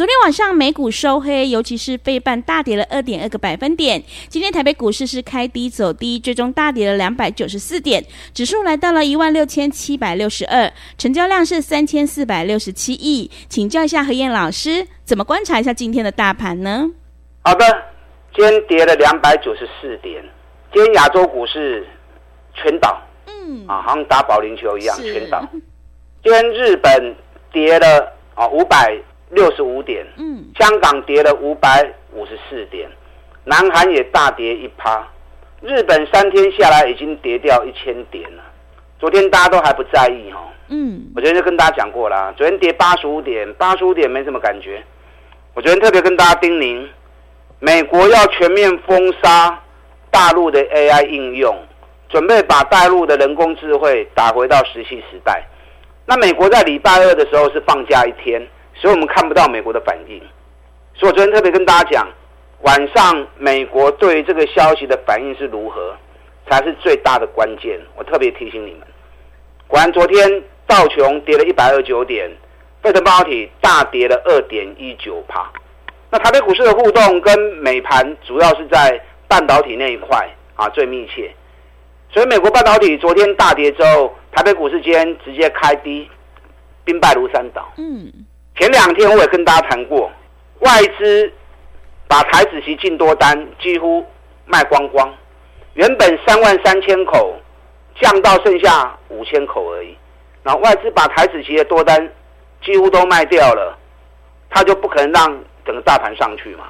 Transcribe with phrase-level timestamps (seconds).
[0.00, 4.02] 昨天晚上美股收黑，尤其是费半大跌了二点二个百分点。
[4.30, 13.30] 今天台北股市是开低走低，最终大跌了两百九十四点，指数来到了一万六千七百六十二，成交量是三千四百六十七亿。
[13.50, 16.90] 请教一下何燕老师，怎么观察一下今天的大盘呢？
[17.42, 17.66] 好的，
[18.34, 20.24] 今天跌了两百九十四点，
[20.72, 21.86] 今天亚洲股市
[22.54, 25.46] 全倒，嗯，啊，好像打保龄球一样全倒。
[26.24, 27.14] 今天日本
[27.52, 28.98] 跌了啊五百。
[29.30, 32.88] 六十五点，嗯，香港跌了五百五十四点，
[33.44, 35.06] 南韩也大跌一趴，
[35.60, 38.42] 日本三天下来已经跌掉一千点了。
[38.98, 44.82] 昨天大家都还不在意哈，嗯，我昨天就跟大家讲过啦，昨天跌八十五点，八十五点没什么感觉。
[45.54, 46.86] 我昨天特别跟大家叮咛，
[47.60, 49.58] 美国要全面封杀
[50.10, 51.56] 大陆的 AI 应用，
[52.08, 55.44] 准备把大陆的人工智慧打回到石器时代。
[56.06, 58.44] 那美国在礼拜二的时候是放假一天。
[58.80, 60.18] 所以我们看不到美国的反应，
[60.94, 62.08] 所以我昨天特别跟大家讲，
[62.62, 65.94] 晚上美国对于这个消息的反应是如何，
[66.48, 67.78] 才是最大的关键。
[67.94, 68.80] 我特别提醒你们，
[69.66, 72.30] 果然昨天道琼跌了一百二十九点，
[72.82, 75.52] 费城半导体大跌了二点一九趴。
[76.10, 78.98] 那台北股市的互动跟美盘主要是在
[79.28, 80.26] 半导体那一块
[80.56, 81.30] 啊最密切，
[82.10, 86.08] 所以美国半导体昨天大跌之后，台北股市今天直接开低，
[86.82, 87.70] 兵败如山倒。
[87.76, 88.10] 嗯。
[88.60, 90.12] 前两天我也跟大家谈过，
[90.58, 91.32] 外资
[92.06, 94.04] 把台子期进多单几乎
[94.44, 95.10] 卖光光，
[95.72, 97.34] 原本三万三千口
[97.98, 99.96] 降到剩下五千口而已。
[100.42, 102.06] 然后外资把台子期的多单
[102.62, 103.78] 几乎都卖掉了，
[104.50, 106.64] 他就不可能让整个大盘上去嘛。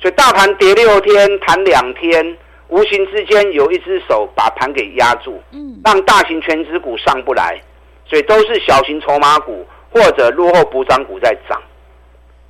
[0.00, 2.36] 所以大盘跌六天，弹两天，
[2.66, 5.40] 无形之间有一只手把盘给压住，
[5.84, 7.56] 让大型全值股上不来，
[8.04, 9.64] 所以都是小型筹码股。
[9.92, 11.60] 或者落后补涨股在涨，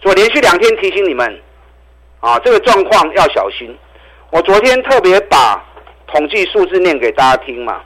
[0.02, 1.40] 所以连续两天提醒你们，
[2.20, 3.74] 啊，这个状况要小心。
[4.30, 5.64] 我昨天特别把
[6.06, 7.80] 统计数字念给大家听嘛，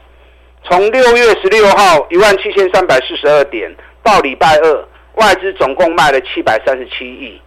[0.65, 3.73] 从六月十六号一万七千三百四十二点
[4.03, 7.41] 到礼拜二，外资总共卖了七百三十七亿，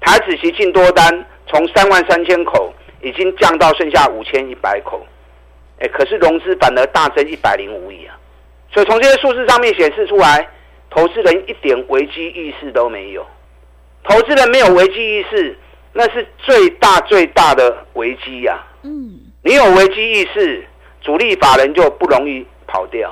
[0.00, 2.72] 台子期净多单从三万三千口
[3.02, 5.04] 已经降到剩下五千一百口，
[5.80, 8.14] 哎，可是融资反而大增一百零五亿啊，
[8.72, 10.48] 所以从这些数字上面显示出来。
[10.94, 13.26] 投资人一点危机意识都没有，
[14.04, 15.56] 投资人没有危机意识，
[15.94, 18.62] 那是最大最大的危机呀。
[18.82, 20.62] 嗯，你有危机意识，
[21.00, 23.10] 主力法人就不容易跑掉。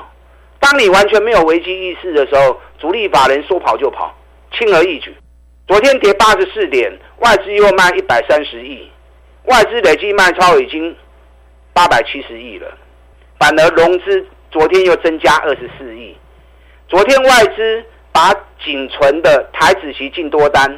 [0.58, 4.14] 当你完全没有危机意识的时候，主力法人说跑就跑，
[4.52, 5.14] 轻而易举。
[5.66, 8.90] 昨天跌八十四点，外资又卖一百三十亿，
[9.44, 10.94] 外资累计卖超已经
[11.72, 12.76] 八百七十亿了，
[13.38, 16.14] 反而融资昨天又增加二十四亿。
[16.90, 18.34] 昨天外资把
[18.64, 20.68] 仅存的台子期净多单，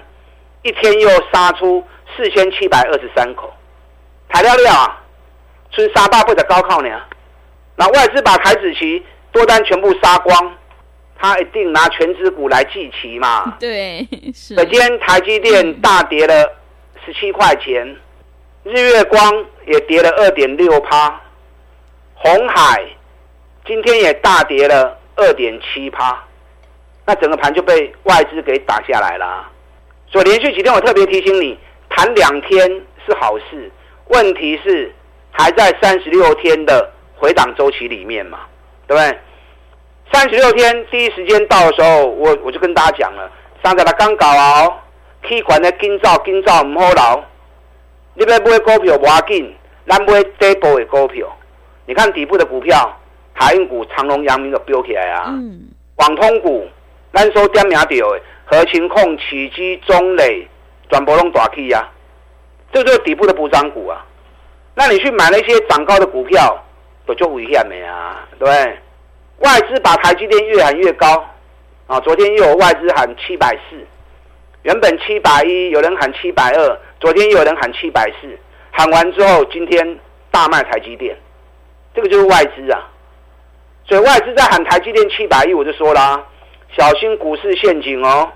[0.61, 1.83] 一天又杀出
[2.15, 3.51] 四千七百二十三口，
[4.29, 5.03] 台料料啊，
[5.71, 6.89] 春杀大不的高考呢？
[7.77, 9.03] 那外资把台子期
[9.33, 10.55] 多单全部杀光，
[11.19, 13.51] 他一定拿全资股来祭旗嘛？
[13.59, 14.55] 对，是。
[14.55, 16.35] 今天台积电大跌了
[17.07, 17.97] 十七块钱，
[18.65, 21.19] 日月光也跌了二点六趴，
[22.17, 22.85] 红海
[23.65, 24.99] 今天也大跌了。
[25.23, 26.23] 二点七趴，
[27.07, 29.49] 那整个盘就被外资给打下来了。
[30.11, 32.69] 所以连续几天我特别提醒你，弹两天
[33.07, 33.71] 是好事，
[34.09, 34.93] 问题是
[35.31, 38.41] 还在三十六天的回档周期里面嘛，
[38.87, 39.19] 对不对？
[40.13, 43.31] 三十六天第一时间到的时候，我我就跟大家讲了，
[43.65, 44.75] 上个他刚搞哦，
[45.27, 47.23] 气管的紧造紧造唔好捞，
[48.15, 49.57] 你要买股票不要紧，
[49.89, 51.27] 咱买底部的股票，
[51.87, 52.99] 你看底部的股票。
[53.35, 55.25] 海运股长隆、阳明都飙起来啊！
[55.29, 56.69] 嗯，网通股，
[57.13, 60.47] 咱说点名到的，合情控、起基、中磊，
[60.89, 61.91] 转波龙大起啊，
[62.73, 64.05] 这就是底部的补涨股啊。
[64.75, 66.57] 那你去买那些涨高的股票，
[67.07, 68.79] 都就危险的啊，对不对？
[69.39, 71.25] 外资把台积电越喊越高
[71.87, 71.99] 啊！
[72.01, 73.77] 昨天又有外资喊七百四，
[74.63, 78.39] 原本七百一，有人喊七百二，昨天又有人喊七百四，
[78.71, 79.99] 喊完之后，今天
[80.31, 81.17] 大卖台积电。
[81.95, 82.89] 这个就是外资啊。
[83.85, 86.23] 所以外资在喊台积电七百亿，我就说啦，
[86.77, 88.31] 小心股市陷阱哦。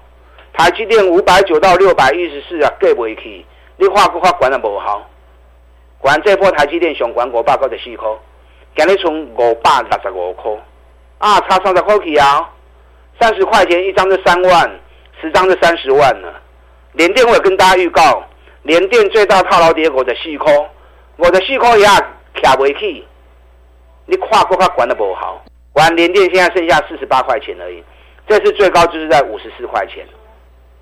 [0.52, 3.44] 台积电五百九到六百一十四啊，过不去。
[3.76, 5.06] 你画不画管也不好，
[5.98, 8.08] 管这波台积电上管五百九十四块，
[8.74, 10.50] 今日从五百六十五块，
[11.18, 12.50] 啊，差三十块去啊，
[13.20, 14.80] 三十块钱一张就三万，
[15.20, 16.40] 十张就三十万了。
[16.92, 18.24] 联电我有跟大家预告，
[18.62, 20.52] 联电最大套牢跌五十四块，
[21.18, 21.86] 五十四块也
[22.42, 23.06] 卡不起。
[24.06, 27.82] 你话不话管得不好，管联电现在剩下四十八块钱而已，
[28.28, 30.06] 这次最高就是在五十四块钱。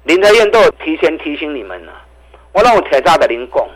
[0.04, 1.92] 林德燕都有提前提醒你们了，
[2.52, 3.66] 我让我铁渣的零工，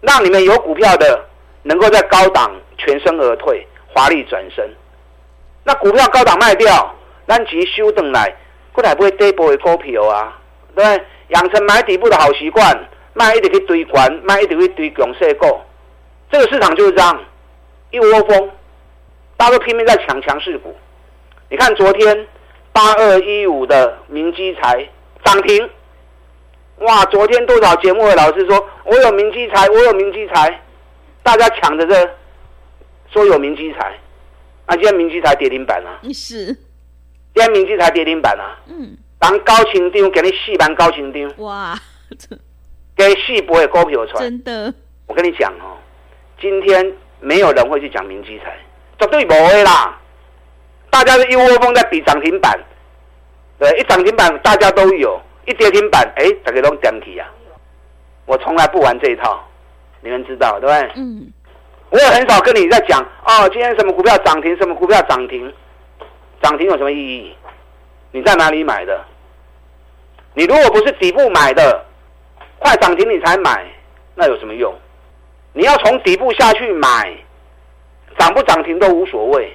[0.00, 1.24] 让你们有股票的
[1.62, 3.64] 能够在高档全身而退，
[3.94, 4.68] 华丽转身。
[5.62, 6.92] 那股票高档卖掉，
[7.28, 8.34] 咱急修等来，
[8.72, 10.36] 过来不会跌波的股票啊，
[10.74, 11.04] 对不对？
[11.28, 12.76] 养成买底部的好习惯，
[13.12, 15.60] 卖一直去堆关，卖一直去堆强势股。
[16.30, 17.20] 这个市场就是这样，
[17.90, 18.50] 一窝蜂，
[19.36, 20.74] 大家都拼命在抢强势股。
[21.50, 22.26] 你看昨天
[22.72, 24.88] 八二一五的明基材。
[25.24, 25.68] 涨停！
[26.78, 30.62] 哇，昨天多少节目的老师说，我有明基材，我有明基材，
[31.22, 32.10] 大家抢着这
[33.12, 33.98] 说有明基材，
[34.64, 36.00] 啊，今天明基材跌停板啊！
[36.14, 36.54] 是，今
[37.34, 38.56] 天明基材跌停板啊！
[38.68, 41.76] 嗯，当高清丢给你细盘高清丢哇，
[42.96, 44.72] 给细波的股票出来，真的，
[45.08, 45.76] 我跟你讲哦，
[46.40, 46.90] 今天
[47.20, 48.56] 没有人会去讲明基材，
[48.98, 49.98] 绝对不会啦，
[50.90, 52.58] 大家是一窝蜂在比涨停板。
[53.58, 57.26] 对，一涨停板大家都有，一跌停板，哎，大家都点起啊！
[58.24, 59.42] 我从来不玩这一套，
[60.00, 60.92] 你们知道对不对？
[60.94, 61.32] 嗯。
[61.90, 65.52] 我也很少跟你在讲哦，今天什么股票涨停，什么股票涨停，
[66.42, 67.34] 涨停有什么意义？
[68.12, 69.04] 你在哪里买的？
[70.34, 71.84] 你如果不是底部买的，
[72.58, 73.66] 快涨停你才买，
[74.14, 74.72] 那有什么用？
[75.58, 77.12] 你要从底部下去买，
[78.16, 79.52] 涨不涨停都无所谓，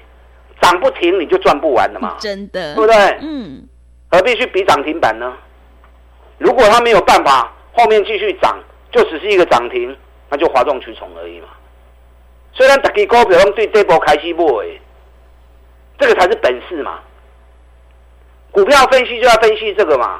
[0.59, 2.17] 涨不停你就赚不完的嘛。
[2.19, 2.95] 真的，对不对？
[3.21, 3.65] 嗯。
[4.11, 5.33] 何必去比涨停板呢？
[6.39, 8.59] 如果它没有办法后面继续涨，
[8.91, 9.95] 就只是一个涨停，
[10.29, 11.47] 那就哗众取宠而已嘛。
[12.51, 14.43] 虽然大家股票对这波开始买，
[15.97, 16.99] 这个才是本事嘛。
[18.51, 20.19] 股票分析就要分析这个嘛。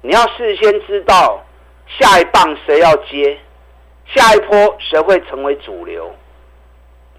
[0.00, 1.44] 你要事先知道
[1.98, 3.38] 下一棒谁要接，
[4.06, 6.14] 下一波谁会成为主流，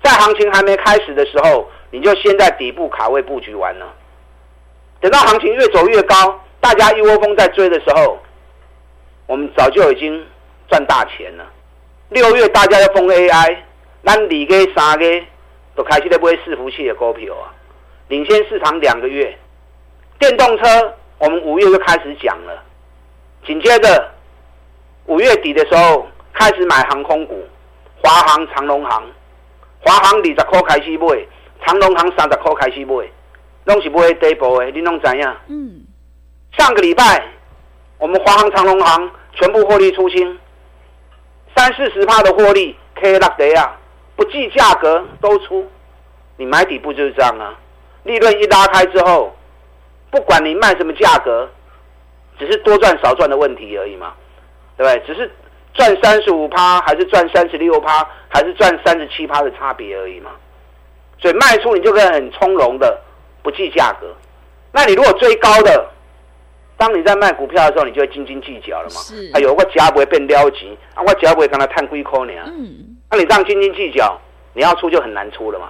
[0.03, 3.93] 在行情还没开始的时候，你就先在底部卡位布局完了。
[5.01, 8.17] 等到行情越走越高，大家一窝蜂在追的时候，
[9.27, 10.25] 我们早就已经
[10.67, 11.45] 赚大钱了。
[12.09, 13.57] 六月大家要封 AI，
[14.01, 15.05] 那二个三个
[15.75, 17.53] 都开始在买伺服器的股票啊，
[18.07, 19.37] 领先市场两个月。
[20.17, 22.63] 电动车我们五月就开始讲了，
[23.45, 24.11] 紧接着
[25.07, 27.43] 五月底的时候开始买航空股，
[28.03, 29.03] 华航、长龙航，
[29.79, 31.07] 华航二十块开始买，
[31.65, 32.93] 长龙航三十块开始买。
[33.65, 35.35] 东西不会跌波诶，你弄怎样？
[35.47, 35.81] 嗯，
[36.51, 37.23] 上个礼拜
[37.97, 40.37] 我们华航、长龙航全部获利出清，
[41.55, 43.75] 三四十帕的获利，可以落地啊，
[44.15, 45.67] 不计价格都出。
[46.37, 47.55] 你买底部就是这样啊，
[48.03, 49.35] 利润一拉开之后，
[50.11, 51.49] 不管你卖什么价格，
[52.37, 54.13] 只是多赚少赚的问题而已嘛，
[54.77, 55.07] 对不对？
[55.07, 55.31] 只是
[55.75, 60.31] 赚三十五趴，还是赚三十六趴，还是赚三十七趴的差别而已嘛。
[61.19, 63.01] 所以卖出你就可以很从容的。
[63.43, 64.11] 不计价格，
[64.71, 65.87] 那你如果追高的，
[66.77, 68.99] 当你在卖股票的时候，你就会斤斤计较了嘛？
[69.01, 69.29] 是。
[69.35, 72.33] 哎呦，我脚不会变撩急啊，我脚不会跟他探龟壳呢。
[72.47, 72.97] 嗯。
[73.11, 74.19] 那你这样斤斤计较，
[74.55, 75.69] 你要出就很难出了嘛。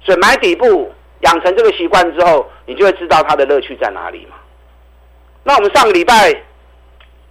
[0.00, 4.34] 所以买底部，养成这个习惯之后，你就会知道它的乐趣在哪里嘛。
[5.44, 6.34] 那我们上个礼拜，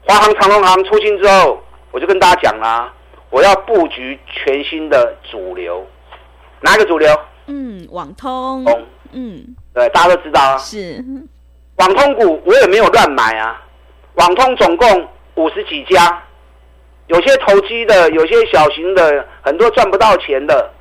[0.08, 1.62] 华航、长荣航出清之后，
[1.92, 2.92] 我就跟大家讲啦，
[3.30, 5.86] 我要布局全新的主流，
[6.62, 7.14] 哪一个主流？
[7.48, 8.66] 嗯，网通。
[9.12, 10.58] 嗯，对，大家都知道啊。
[10.58, 11.04] 是，
[11.76, 13.62] 网通股我也没有乱买啊。
[14.16, 16.24] 网通总共五十几家，
[17.08, 20.72] 有些投机的，有些小型的，很多赚不到钱的。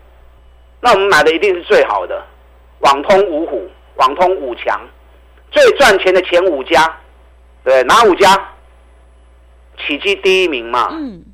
[0.80, 2.25] 那我们买的一定是最好的。
[2.78, 4.80] 网通五虎，网通五强，
[5.50, 6.97] 最赚钱的前五家，
[7.64, 8.52] 对，哪五家？
[9.78, 10.88] 启碁第一名嘛。
[10.92, 11.25] 嗯。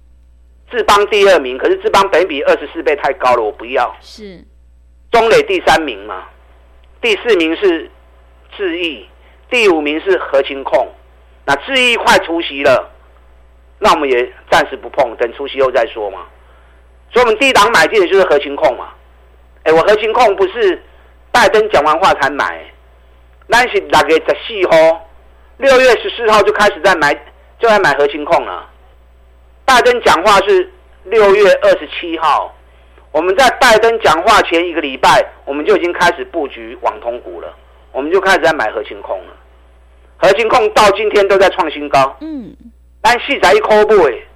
[0.71, 3.95] 智邦第二名，可是智邦本比二十四倍太高了，我不要。
[4.01, 4.43] 是。
[5.11, 6.25] 中磊第三名嘛。
[7.01, 7.91] 第四名是
[8.57, 9.07] 智易，
[9.51, 10.89] 第五名是合勤控。
[11.45, 12.91] 那智易快出息了，
[13.81, 16.21] 那我们也暂时不碰，等出息后再说嘛。
[17.13, 18.95] 所以，我们第一档买进的就是合勤控嘛。
[19.65, 20.83] 哎，我合勤控不是
[21.31, 22.65] 拜登讲完话才买，
[23.47, 25.11] 那是六月十四号，
[25.59, 27.13] 六月十四号就开始在买，
[27.63, 28.69] 就在买核心控了。
[29.65, 30.69] 拜登讲话是
[31.05, 32.53] 六月二十七号，
[33.13, 37.55] 我们在拜登讲话前一个礼拜，我们就已经开始布局网通股了，
[37.93, 39.33] 我们就开始在买核心控了。
[40.17, 42.53] 核心控到今天都在创新高，嗯，
[43.01, 44.27] 但细仔一抠不诶，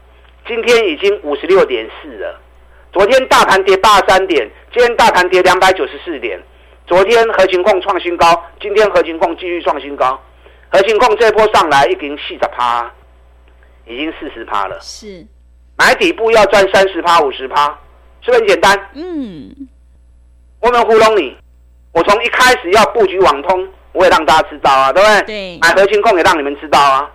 [0.46, 2.40] 今天已经五十六点四了。
[2.92, 6.40] 昨天大盘跌八十三点，今天大盘跌两百九十四点。
[6.86, 10.20] 昨天核心控创新高，今天核心控继续创新高。
[10.68, 12.88] 核心控这波上来已经细仔趴，
[13.86, 14.78] 已经四十趴了。
[14.80, 15.26] 是，
[15.76, 17.66] 买底部要赚三十趴、五十趴，
[18.20, 18.90] 是不是很简单？
[18.94, 19.68] 嗯，
[20.60, 21.36] 我没有糊弄你，
[21.92, 23.68] 我从一开始要布局网通。
[23.92, 25.22] 我也让大家知道啊，对不对？
[25.22, 25.58] 对。
[25.58, 27.10] 买核心控也让你们知道啊。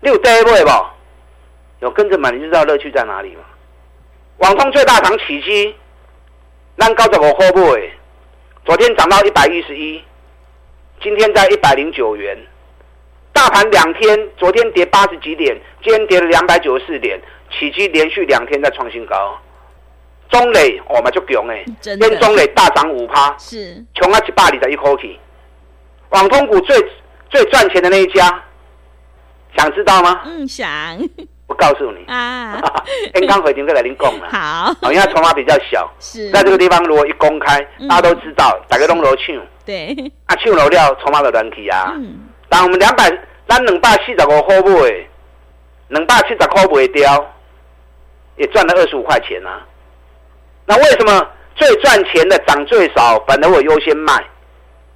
[0.00, 0.70] 六 day 位不？
[1.80, 3.40] 有跟着买你就知道乐趣在哪里嘛。
[4.36, 5.74] 网通最大涨起基，
[6.74, 7.90] 让高怎么会不会？
[8.66, 10.04] 昨天涨到一百一十一，
[11.00, 12.36] 今天在一百零九元。
[13.36, 19.38] 大盘两天，昨天跌八十几点，今天跌了两百九十四点，起基连续两天在创新高。
[20.30, 25.20] 中磊我们就穷哎，今天中磊大涨五趴，是穷啊一百里的一口气。
[26.08, 26.74] 网通股最
[27.28, 28.42] 最赚钱的那一家，
[29.54, 30.22] 想知道吗？
[30.24, 30.66] 嗯，想。
[31.46, 32.58] 我告诉你啊，
[33.12, 34.28] 刚刚回听过来您供了。
[34.32, 39.36] 好，因为筹码比较小，是在这个地方如果一公开，大家都知道，大家拢都抢。
[39.66, 41.92] 对，啊，抢楼了，筹码就乱起啊。
[41.94, 42.25] 嗯。
[42.56, 43.06] 但我们两百，
[43.46, 45.06] 咱两百四十五块买，
[45.88, 47.34] 两百七十块卖掉，
[48.36, 49.60] 也赚了二十五块钱啊。
[50.64, 54.24] 那为什么最赚钱的涨最少，反而我优先卖？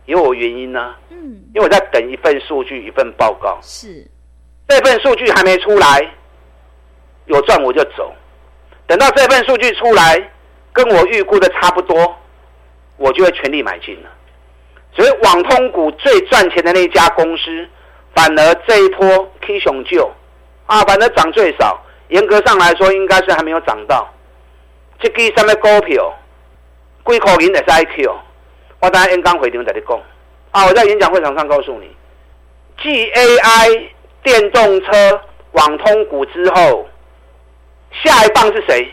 [0.06, 3.58] 有我原因呢、啊，嗯，因为我在等一份数据，一份报告。
[3.60, 4.08] 是，
[4.66, 6.10] 这份数据还没出来，
[7.26, 8.10] 有赚我就走。
[8.86, 10.30] 等到这份数据出来，
[10.72, 12.16] 跟我预估的差不多，
[12.96, 14.08] 我就会全力买进了。
[14.92, 17.68] 所以网通股最赚钱的那家公司，
[18.14, 20.10] 反而这一波 K 熊救
[20.66, 21.82] 啊，反而涨最少。
[22.08, 24.12] 严格上来说，应该是还没有涨到。
[25.00, 26.12] 这个什么股票，
[27.06, 28.10] 几块银的 IQ。
[28.80, 30.00] 我等下演讲会场在你讲
[30.50, 30.66] 啊！
[30.66, 31.88] 我在演讲会场上告诉你
[32.82, 33.68] ，，G A I
[34.22, 35.20] 电动车
[35.52, 36.88] 网通股之后，
[38.02, 38.92] 下一棒是谁？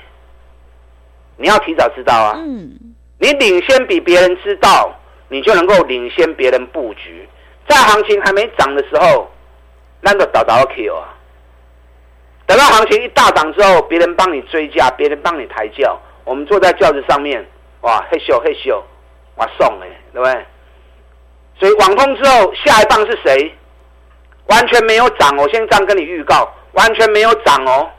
[1.37, 2.33] 你要提早知道啊！
[2.37, 2.77] 嗯，
[3.19, 4.93] 你领先比别人知道，
[5.29, 7.27] 你就能够领先别人布局。
[7.67, 9.29] 在行情还没涨的时候，
[10.01, 11.13] 那个早早 Q 啊！
[12.45, 17.45] 等到行情一大涨之后，别人帮你追价，别人帮你抬轿，我们坐在轿子上面，
[17.81, 18.81] 哇，嘿咻嘿咻。
[19.35, 20.45] 我送哎，对不对？
[21.59, 23.53] 所以网通之后下一棒是谁？
[24.47, 27.89] 完全没有涨，我先这样跟你预告，完全没有涨哦。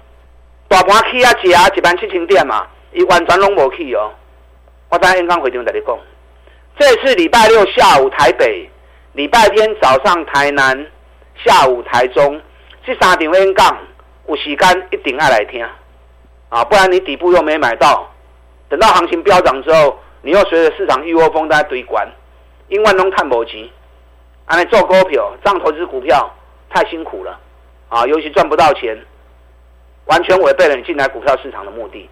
[0.67, 4.11] 大盘起啊，几啊，几万七千点嘛，一完全拢无去哦。
[4.89, 5.99] 我等下演讲会场跟你讲，
[6.79, 8.71] 这是礼拜六下午台北，
[9.15, 10.87] 礼拜天早上台南，
[11.45, 12.41] 下午台中，
[12.87, 13.79] 这三场演讲
[14.29, 15.67] 有时间一定要来听
[16.49, 18.09] 啊，不然你底部又没买到，
[18.69, 19.99] 等到行情飙涨之后。
[20.21, 22.07] 你又随着市场一窝蜂在堆关，
[22.67, 23.67] 因为拢探无钱，
[24.47, 26.29] 安尼做股票，这样投资股票
[26.69, 27.39] 太辛苦了，
[27.89, 28.99] 啊，尤其赚不到钱，
[30.07, 32.11] 完全违背了你进来股票市场的目的。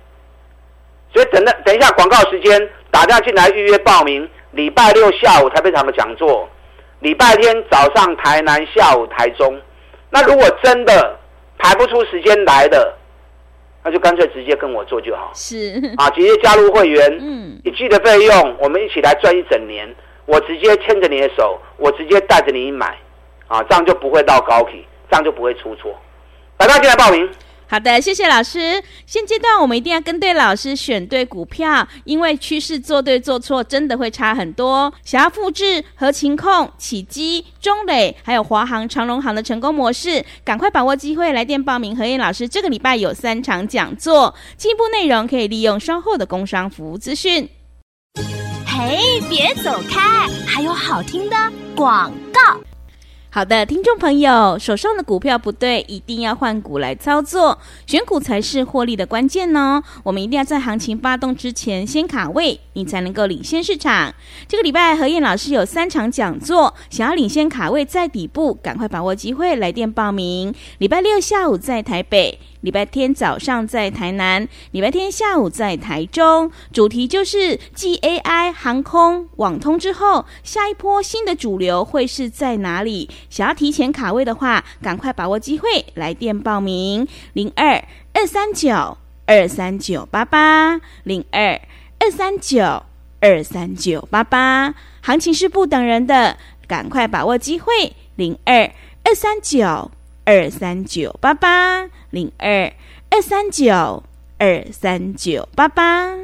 [1.12, 6.48] 所以等等等一下广告时间，打电话进来预约报名，礼拜六下午台北场的讲座，
[7.00, 9.60] 礼拜天早上台南，下午台中。
[10.08, 11.14] 那如果真的
[11.58, 12.96] 排不出时间来的，
[13.84, 15.30] 那就干脆直接跟我做就好。
[15.34, 19.94] 是啊，直接加入会员，嗯，一季的费用，我们一起来赚一整年。
[20.24, 22.96] 我直接牵着你的手，我直接带着你买，
[23.48, 25.94] 啊，这样就不会到高企，这样就不会出错。
[26.56, 27.30] 大家进来报名。
[27.68, 28.80] 好的，谢谢老师。
[29.06, 34.92] 现阶段我们一定要跟对老师，选对股票，因为趋势做对做错真的会差很多。
[35.04, 41.96] 想要复制合勤控、启基、中磊还有华航、长荣航的成功模式，赶快把握机会来电报名。
[41.96, 47.48] 何燕老师这个礼拜有三场讲座，进一步内容可以利用稍后的工商服务资讯。
[48.64, 51.36] 嘿，别走开，还有好听的
[51.74, 52.75] 广告。
[53.36, 59.82] 好的，听众朋友，手上的股票不对，一定要换股来操作，选股才是获利的关键哦。
[60.02, 64.14] 我们一定要在行情发动之前先卡位，你才能够领先市场。
[64.48, 70.54] 这个礼拜何燕老师有三场讲座，想要领先卡位在底部，赶快把握机会来电报名。
[70.78, 72.38] 礼拜六下午在台北。
[72.62, 83.08] 礼拜天早上在台南，礼拜天下午在台中，主题就是继 AI 航空、网通之后，下一波新的主流会是在哪里？
[83.28, 87.84] 想要提前卡位的话，赶快把握机会，来电报名：零二
[88.14, 88.96] 二三九
[89.26, 91.60] 二三九八八，零二
[92.00, 92.82] 二三九
[93.20, 94.74] 二三九八八。
[95.02, 98.72] 行情是不等人的，赶快把握机会：零二
[99.04, 99.90] 二三九。
[100.28, 102.72] 二三九八八零二
[103.10, 104.02] 二三九
[104.38, 106.16] 二三九八八。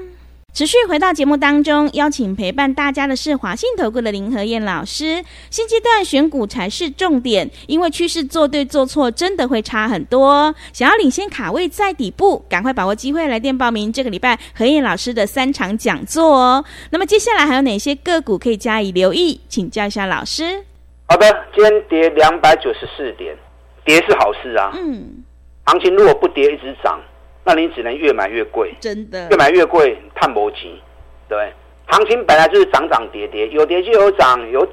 [0.55, 5.23] 持续回到节目当中，邀请陪伴大家的是华信投顾的林和燕老师。
[5.51, 10.55] 现阶段选股才是重点，因为趋势做对做错真的会差很多。
[10.73, 16.65] 想要领先卡位在底部，赶快把握机会来电报名这个礼拜和燕老师的三场讲座哦。
[16.91, 19.39] 那么接下来还有哪些个股可以加以留意？
[19.49, 20.65] 请教一下老师。
[21.09, 23.37] 好的，今天跌两百九十四点，
[23.85, 24.71] 跌是好事啊。
[24.75, 25.23] 嗯，
[25.67, 27.01] 行情如果不跌一直涨。
[27.45, 30.81] 那你只能越买越贵，真的越买越贵，叹不急，
[31.29, 31.53] 对，
[31.89, 34.65] 行情本来就是涨涨跌跌，有跌就有涨，有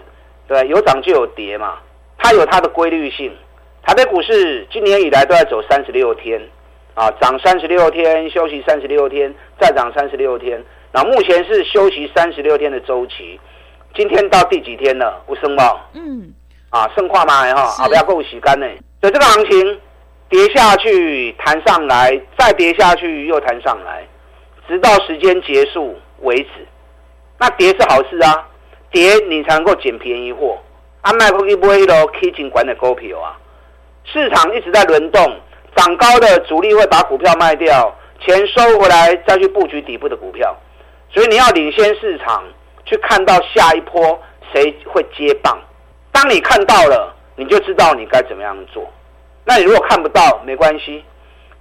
[0.48, 1.79] 对有涨就有跌嘛，
[2.19, 3.36] 它有它的规律性。
[3.81, 6.39] 台北股市今年以来都在走三十六天，
[6.93, 13.39] 啊，涨三十六天，休息三十六天，再涨三十六天，那目前是休息三十六天的周期，
[13.96, 15.24] 今天到第几天了？
[15.25, 15.63] 不升吗？
[15.96, 16.31] 嗯，
[16.69, 18.67] 啊，剩跨嘛哈，啊，不要够洗干呢，
[19.01, 19.79] 所以这个行情。
[20.30, 24.08] 跌下去，弹上来，再跌下去，又弹上来，
[24.68, 26.50] 直到时间结束为止。
[27.40, 28.48] 那跌是好事啊，
[28.92, 30.58] 跌你才能够捡便宜货。
[31.02, 33.36] 啊，卖不去不会咯，可以尽管的股票啊。
[34.04, 35.36] 市场一直在轮动，
[35.76, 40.56] 涨高的主力会把股票卖掉，钱收回来再去布局底部的股票。
[41.12, 42.44] 所以你要领先市场，
[42.86, 44.22] 去看到下一波
[44.54, 45.58] 谁会接棒。
[46.12, 48.88] 当你看到了，你就知道你该怎么样做。
[49.46, 51.03] 那你如果看不到，没关系。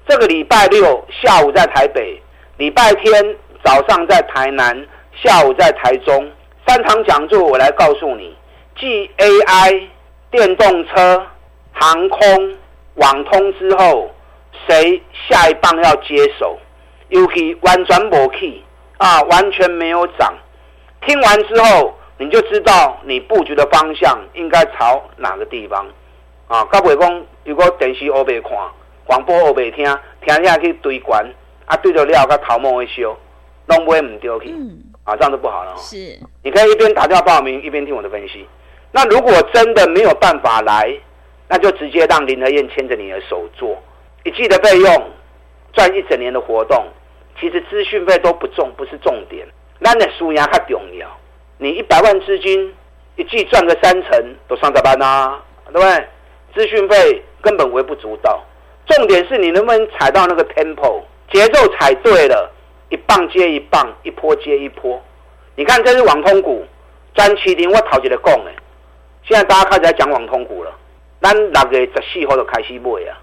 [0.06, 2.20] 这个礼拜六下午在台北，
[2.56, 6.30] 礼拜天早上在台南，下午在台中，
[6.66, 8.36] 三场讲座，我来告诉你，
[8.78, 9.86] 继 AI、
[10.30, 11.26] 电动车、
[11.72, 12.56] 航空、
[12.94, 14.10] 网通之后，
[14.66, 16.58] 谁下一棒要接手？
[17.08, 18.62] 尤其完全没起
[18.98, 20.34] 啊，完全没有涨。
[21.06, 25.86] 听完之后，你就知道你布局的方向应该朝哪个地方。
[26.48, 28.50] 啊，较袂讲，如果电视黑白看，
[29.06, 31.24] 广播黑白听，听下去对关，
[31.64, 33.16] 啊对着了，甲头毛会烧，
[33.68, 34.54] 拢买唔掉去，
[35.04, 35.74] 啊这样就不好了。
[35.78, 35.96] 是，
[36.42, 38.46] 你可以一边打电话报名，一边听我的分析。
[38.92, 40.94] 那如果真的没有办法来，
[41.48, 43.82] 那就直接让林和燕牵着你的手做，
[44.24, 45.10] 一季的费用
[45.72, 46.84] 赚一整年的活动，
[47.40, 49.48] 其实资讯费都不重，不是重点。
[49.78, 51.08] 那你输赢较重要，
[51.56, 52.74] 你一百万资金
[53.16, 56.06] 一季赚个三成，都上个班啊，对不对？
[56.54, 58.44] 资讯费根本微不足道，
[58.86, 62.50] 重点是你能不能踩到那个 tempo，节奏踩对了，
[62.88, 65.00] 一棒接一棒，一波接一波。
[65.54, 66.64] 你看这是网通股，
[67.14, 68.50] 詹麒麟我头一个讲的，
[69.24, 70.72] 现在大家开始在讲网通股了。
[71.20, 73.18] 咱六月十四号就开始买啊，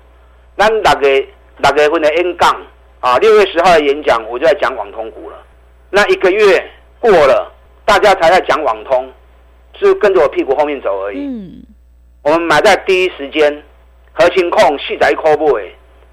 [0.57, 2.55] 咱六月六月份的演讲
[2.99, 5.37] 啊，六月十号的演讲我就在讲网通股了。
[5.89, 7.51] 那一个月过了，
[7.85, 9.09] 大家才在讲网通，
[9.79, 11.19] 是跟着我屁股后面走而已。
[11.25, 11.63] 嗯。
[12.21, 13.63] 我们买在第一时间，
[14.17, 15.45] 合情控四十一块买，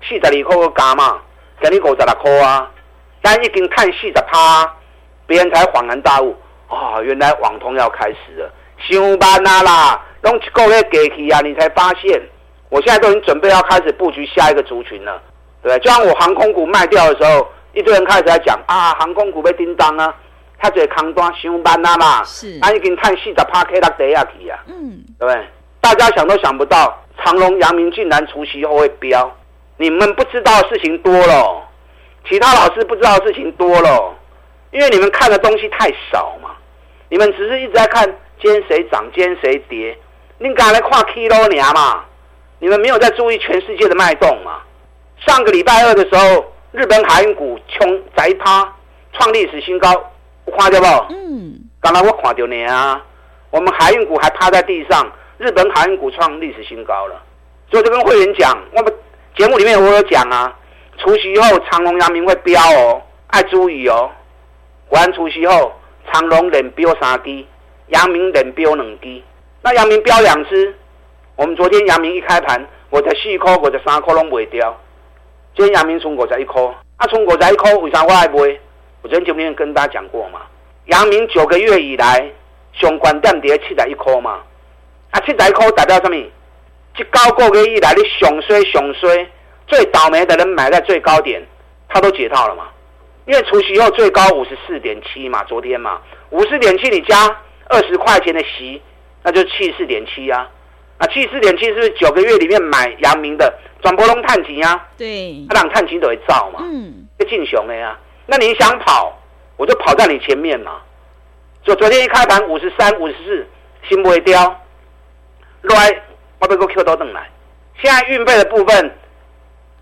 [0.02, 1.18] 四十二块个加码，
[1.60, 2.68] 给你五十六块啊！
[3.20, 4.68] 但已经看四十趴，
[5.26, 6.36] 别人才恍然大悟
[6.66, 7.02] 啊、哦！
[7.02, 11.40] 原来网通要开始了，上班啦啦，弄一个月过去啊！
[11.42, 12.20] 你才发现，
[12.70, 15.22] 我现在都已经准备要开始布局下一个族群了，
[15.62, 15.78] 对？
[15.78, 20.12] 就像我航空股卖掉的时候，一堆人开始在讲啊，航空股被叮当啊，
[20.58, 25.46] 他这扛单上班啦嘛，是，他已经看四十趴 K 到底下去啊，嗯，对不对？
[25.80, 29.30] 大家想都想不到，长隆、阳明竟然除夕后会飙。
[29.76, 31.62] 你们不知道的事情多了，
[32.28, 34.14] 其他老师不知道的事情多了，
[34.70, 36.50] 因为你们看的东西太少嘛。
[37.08, 38.04] 你们只是一直在看
[38.40, 39.96] 今天谁涨，今天谁跌。
[40.38, 42.04] 你敢来跨 kilo 年嘛？
[42.58, 44.60] 你们没有在注意全世界的脉动嘛？
[45.26, 48.72] 上个礼拜二的时候，日本海运股穷宅趴
[49.12, 49.90] 创历史新高，
[50.44, 51.14] 我看到不？
[51.14, 51.54] 嗯。
[51.80, 53.00] 刚才我看到你啊，
[53.50, 55.10] 我们海运股还趴在地上。
[55.42, 57.20] 日本航运股创历史新高了，
[57.68, 58.94] 所以就跟会员讲，我们
[59.36, 60.56] 节目里面我有讲啊，
[60.98, 64.08] 除息后长隆、阳明会飙哦，爱注意哦。
[64.88, 65.72] 果然除夕后，
[66.12, 67.44] 长隆连飙三支，
[67.88, 69.20] 阳明连飙两支。
[69.62, 70.72] 那阳明飙两支，
[71.34, 74.78] 我们昨天阳明一开盘，五十四块、五十三颗拢卖掉。
[75.56, 76.66] 今天阳明冲五十一颗，
[76.98, 78.60] 啊，冲五十一颗为啥我爱卖？
[79.02, 80.42] 我昨天节目里面跟大家讲过嘛，
[80.84, 82.30] 阳明九个月以来
[82.74, 84.38] 上关点跌七十一块嘛。
[85.12, 86.16] 啊，七仔块代表什么？
[86.94, 89.26] 这高个月以来，你熊衰熊衰，
[89.66, 91.42] 最倒霉的人买在最高点，
[91.88, 92.64] 他都解套了嘛？
[93.26, 97.16] 因为除夕后最高五十四点七嘛，昨天嘛，五十点七你加
[97.68, 98.82] 二十块钱的息，
[99.22, 100.50] 那就七十四点七啊。
[100.98, 104.88] 啊，七十四点七是不是九个月里面买阳明的转波龙探钱啊？
[104.98, 106.60] 对，他让探钱都会造嘛。
[106.62, 107.98] 嗯，就进熊了呀。
[108.26, 109.18] 那你想跑，
[109.56, 110.80] 我就跑在你前面嘛。
[111.64, 113.46] 就昨天一开盘五十三、五十四，
[113.88, 114.60] 心不会掉。
[115.62, 116.02] 来，
[116.40, 117.28] 我被个 Q 都等来。
[117.80, 118.94] 现在运费的部分，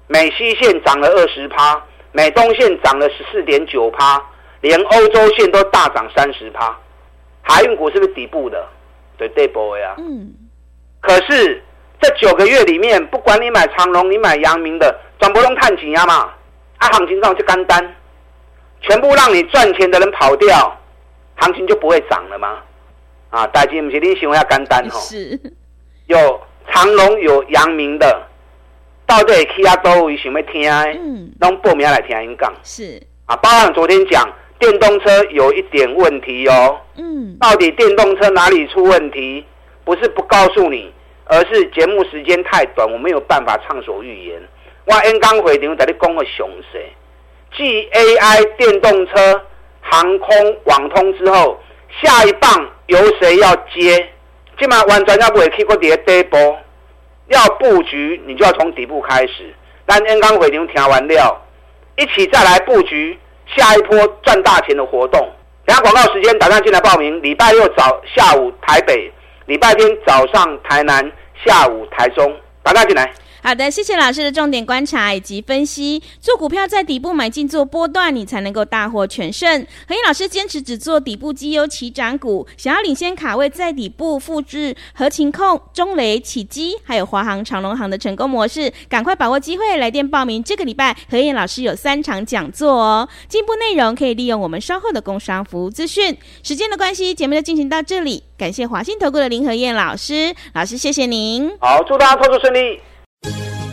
[0.07, 4.23] 美西线涨了二十趴，美东线涨了十四点九趴，
[4.61, 6.77] 连欧洲线都大涨三十趴。
[7.43, 8.67] 海运股是不是底部的？
[9.17, 9.95] 对，底部的啊。
[9.99, 10.33] 嗯。
[11.01, 11.63] 可是
[12.01, 16.31] 这九个月里面，不管你买长荣，你买阳明的，转不动探底啊嘛。
[16.79, 17.95] 啊，行情上就干单，
[18.81, 20.79] 全部让你赚钱的人跑掉，
[21.37, 22.59] 行情就不会涨了吗？
[23.31, 24.99] 啊，大家不是你想要干单吼？
[25.01, 25.39] 是。
[26.11, 28.23] 有长隆有阳明的，
[29.07, 30.85] 到底其他都位想要听的？
[30.93, 31.33] 嗯。
[31.41, 32.53] 让报名来听因讲。
[32.63, 33.01] 是。
[33.27, 34.29] 啊，包含昨天讲。
[34.59, 39.43] 电动车有一点问题哦，嗯，到底电动车哪里出问题？
[39.87, 40.93] 不是不告诉你，
[41.25, 44.39] 而是节目时间太短，我没有办法畅所欲言。
[44.85, 46.79] 我 N 刚回电在你讲个详细，
[47.57, 49.41] 继 AI 电动车、
[49.81, 50.29] 航空、
[50.65, 51.59] 网通之后，
[52.03, 54.11] 下一棒由谁要接？
[54.61, 56.37] 起码完全要不会去过底底部，
[57.29, 59.53] 要布局你就要从底部开始。
[59.87, 61.41] 但 N 刚回电听完料，
[61.97, 63.19] 一起再来布局。
[63.57, 65.29] 下一波赚大钱的活动，
[65.67, 67.21] 等下广告时间，打算进来报名。
[67.21, 69.13] 礼拜六早下午台北，
[69.47, 71.11] 礼拜天早上台南，
[71.45, 73.11] 下午台中，打算进来。
[73.43, 76.03] 好的，谢谢老师的重点观察以及分析。
[76.21, 79.67] 做股票在底部买进做波段，你才能够大获全胜。
[79.89, 90.45] 何燕老师坚持只做底部绩优起涨股，想要领先卡位在底部复制合情控、中雷、启基，还有华航、长隆航的成功模式，赶快把握机会来电报名。
[90.45, 96.17] 这个礼拜何燕老师有三场讲座哦，进一步内容可以利用我们稍后的工商服务资讯。
[96.43, 98.23] 时间的关系，节目就进行到这里。
[98.37, 101.51] 感谢华信投顾的林和燕老师，老师谢谢您。
[101.61, 102.81] 好，祝大家操作顺利。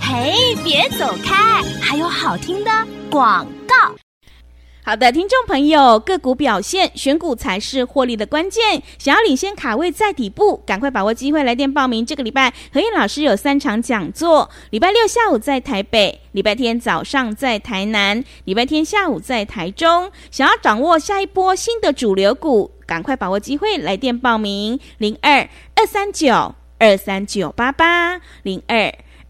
[0.02, 1.62] 嘿，别走开！
[1.82, 2.72] 还有好听的
[3.10, 3.76] 广告。
[4.84, 8.82] 好的，听众朋友，个股表现，选股才是获利的关键。
[8.98, 12.06] 想要领先卡位在底部，赶快把握机会，来电报名。
[12.06, 20.10] 这个礼拜，何燕老师有三场讲座：礼拜六下午在台北，礼拜天早上在台南，礼拜天下午在台中。
[20.32, 28.94] 想要掌握下一波新的主流股，赶快把握机会，来电报名：零二二三九二三九八八零二。